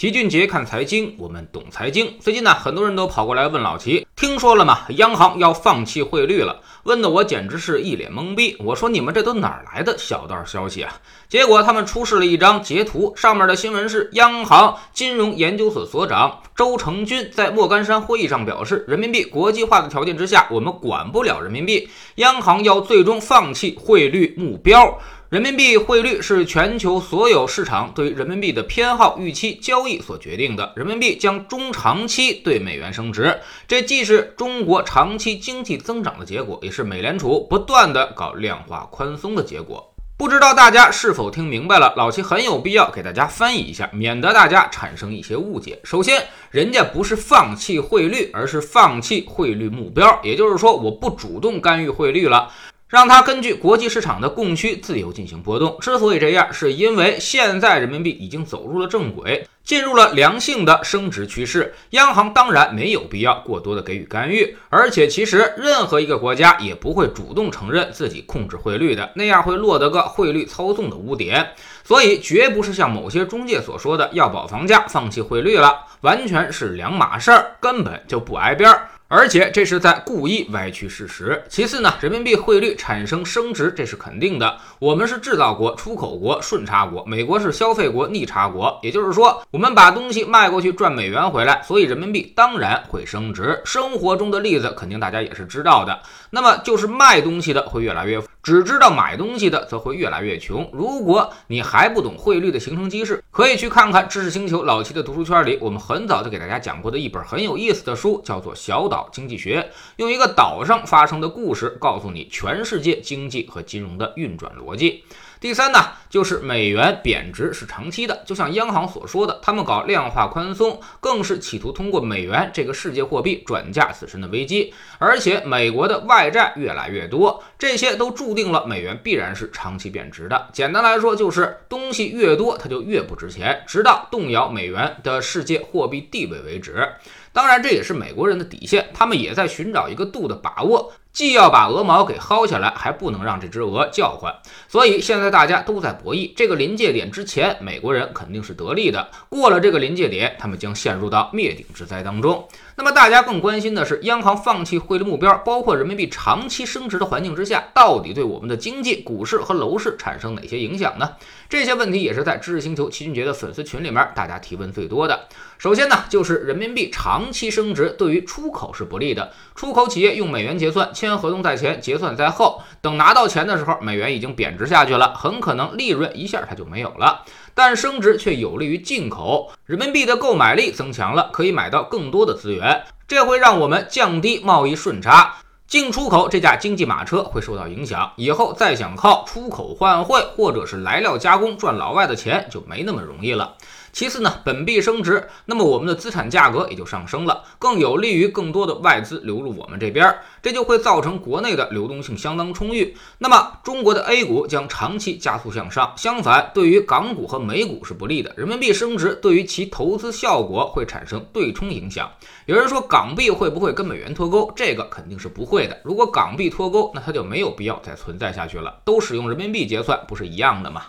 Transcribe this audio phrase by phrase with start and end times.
[0.00, 2.14] 齐俊杰看财经，我们懂财经。
[2.20, 4.86] 最近呢，很多人都跑过来问老齐，听说了吗？
[4.96, 8.56] 央行要放弃汇率了，问的我简直是一脸懵逼。
[8.60, 10.90] 我说你们这都哪儿来的小道消息啊？
[11.28, 24.98] 结果他们出示了一张截图，上面的新闻是央行金融研究所所长周成军在莫干山会议上表示，人民币国际化的条件之下，我们管不了人民币，央行要最终放弃汇率目标。
[25.30, 30.72] 人民币汇率是全球所有市场对于人民币的偏好预期交易所决定的。
[30.74, 39.94] 人民币将中长期对美元升值，这既是中国长期经济增长的结果，也是美联储不断的搞量化宽松的结果。
[40.16, 41.94] 不知道大家是否听明白了？
[41.96, 45.78] 老七很有必要给大家翻译一下，免得大家产生一些误解。
[45.84, 52.50] 首先，人家不是放弃汇率，而是放弃汇率目标，也就是说，我不主动干预汇率了。
[52.90, 55.78] 让它根据国际市场的供需自由进行波动。
[55.80, 61.72] 之所以这样，是因为现在人民币已经走入了正轨，进入了良性的升值趋势。
[61.90, 71.50] 央行当然没有必要过多的给予干预，而且其实任何一个国家也不会主动承认自己控制汇率的，那样会落得个汇率操纵的污点。
[71.84, 78.88] 所以绝不是像某些中介所说的要保房价、放弃汇率了，完全是两码事儿，根本就不挨边儿。
[79.12, 81.42] 而且这是在故意歪曲事实。
[81.48, 84.56] 其次呢，人民币汇率产生升值，这是肯定的。
[84.78, 88.78] 我们是制造国、出口国、顺差国，美国是消费国、逆差国。
[88.84, 93.60] 也就是说，我们把东西卖过去赚美元回来，所以人民币当然会升值。
[93.64, 96.00] 生活中的例子肯定大家也是知道的。
[96.30, 100.68] 那么就是卖东西的会越来越，只知道买东西的则会越来越穷。
[100.72, 109.08] 如果你还不懂汇率的形成机制，可以去看看知识星球老七的读书圈里，我们很早就给大家讲过的一本很有意思的书，叫做《小岛》。
[109.14, 115.04] 经济学用一个岛上发生的故事告诉你全世界经济和金融的运转逻辑。
[115.40, 115.78] 第三呢，
[116.10, 124.74] 就是美元贬值是长期的，就像央行所说的，他们搞量化宽松，更是企图通过美元这个世界货币转嫁自身的危机。
[124.98, 130.48] 而且美国的外债越来越多，这些都注定了美元必然是长期贬值的。
[130.52, 136.86] 简单来说，就是东西越多，它就越不值钱，直到动摇美元的世界货币地位为止。
[137.32, 144.34] 当然，这也是美国人的底线，他们也在寻找一个度的把握，既要把鹅毛给薅下来，还不能让这只鹅叫唤。
[144.68, 152.46] 所以现在大家都在博弈这个临界点之前，美国人肯定是得利的；过了这个临界点，他们将陷入到灭顶之灾当中。
[152.76, 161.10] 那么大家更关心的是，央行放弃汇率目标，包括人民币长期升值的环境之下，到底对我们的经济、股市和楼市产生哪些影响呢？
[161.48, 165.26] 这些问题也是在知识星球齐俊杰的粉丝群里面大家提问最多的。
[165.60, 169.30] 首先呢，就是人民币长期升值对于出口是不利的。
[169.54, 177.24] 出口企业用美元结算，签合同在前，结算在后，等拿到钱的时候，美元已经贬值下去了，很可能利润一下它就没有了。
[177.52, 188.10] 但升值却有利于进口，人民币的购买力增强了，可以买到更多的资源，这会让我们降低贸易顺差，进出口这架经济马车会受到影响。
[188.16, 193.56] 以后再想靠出口换汇或者是来料加工赚老外的钱，就没那么容易了。
[193.92, 202.96] 其次呢，本币升值，那么我们的资产价格也就上升了，更有利于更多的外资流入我们这边，这就会造成国内的流动性相当充裕。
[203.18, 208.32] 那么中国的 A 股将长期加速向上，相反，对于港股和美股是不利的。
[208.36, 212.10] 人民币升值对于其投资效果会产生对冲影响。
[212.46, 214.52] 有人说港币会不会跟美元脱钩？
[214.54, 215.78] 这个肯定是不会的。
[215.84, 220.82] 如果港币脱钩，那它就没有必要再存在下去了，都使用人民币结算，不是一样的吗？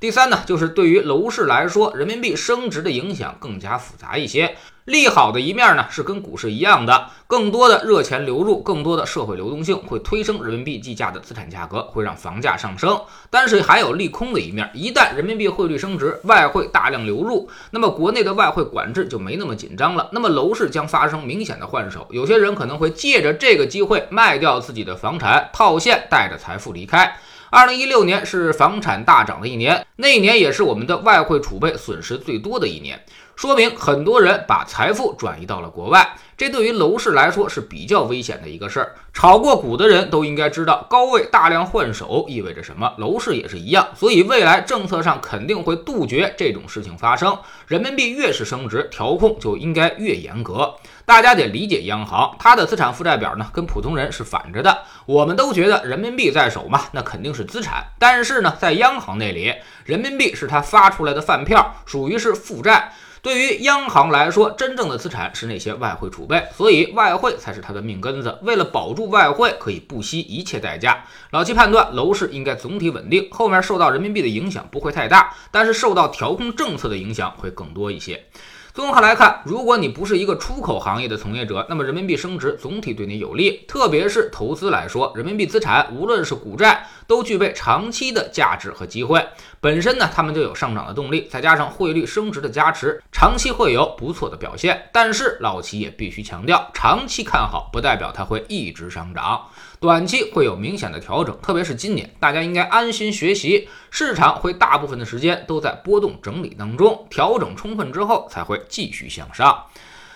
[0.00, 4.54] 第三呢，就是对于楼市来说，人民币升值的影响更加复杂一些。
[4.84, 13.00] 利好的一面呢，是跟股市一样的，更多的热钱流入，更多的社会流动性会推升人民币计价的资产价格，会让房价上升。
[13.30, 27.16] 但是还有利空的一面，一旦人民币汇率升值，外汇大量流入，那么国内的外汇管制就没那么紧张了，那么楼市将发生明显的换手，有些人可能会借着这个机会卖掉自己的房产套现，带着财富离开。
[27.54, 33.00] 二零一六年是房产大涨的一年，那一年也是我们的外汇储备损失最多的一年，
[33.36, 36.16] 说明很多人把财富转移到了国外。
[36.36, 38.96] 这对于楼市来说是比较危险的一个事儿。
[39.12, 42.92] 炒过股的人都应该知道，高位大量换手意味着什么。
[42.98, 47.38] 楼市也是一样，所以未来政策上肯定会杜绝这种事情发生。
[47.68, 50.74] 人民币越是升值，调控就应该越严格。
[51.06, 54.76] 大家得理解央行，它的资产负债表呢跟普通人是反着的。
[55.06, 57.84] 我们都觉得人民币在手嘛，那肯定是资产。
[57.98, 59.54] 但是呢，在央行那里，
[59.84, 62.92] 人民币是它发出来的饭票，属于是负债。
[63.20, 68.38] 对于央行来说，真正的资产是那些外汇储备，所以外汇才是它的命根子。
[68.42, 71.04] 为了保住外汇，可以不惜一切代价。
[71.30, 78.26] 老七判断楼市应该总体稳定，后面受到人民币的影响不会太大，但是受到调控政策的影响会更多一些。
[78.74, 83.64] 综合来看，如果你不是一个出口行业的从业者，那么人民币升值总体对你有利。
[83.68, 89.24] 特别是投资来说，人民币资产无论是股债，都具备长期的价值和机会。
[89.64, 94.90] 本身呢，它们就有上涨的动力，再加上汇率升值的加持，长期会有不错的表现。
[94.92, 99.46] 但是老齐也必须强调，长期看好不代表它会一直上涨，
[99.80, 101.34] 短期会有明显的调整。
[101.40, 108.60] 特别是今年，大家应该安心学习，市场会大部分的时间都在波动整理当中，调整充分之后才会。
[108.68, 109.64] 继续向上，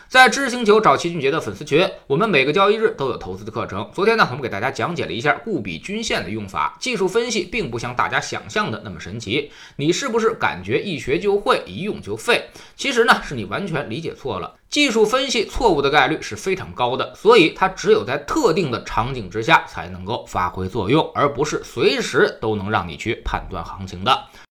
[0.08, 3.90] 在知识星球找齐俊杰的粉丝群，我们每个交易日都有投资的课程。
[3.92, 9.52] 昨天呢，我们给大家讲解了一下固比均线的用法，技术分析并不像大家想象的那么神奇。
[9.76, 12.46] 你是不是感觉一学就会，一用就废？
[12.74, 14.54] 其实呢，是你完全理解错了。
[14.70, 24.24] 技术分析错误的概率是非常高的，所以它只有在特定的场景之下才能够发挥作用，而不是随时都能让你去判断行情的。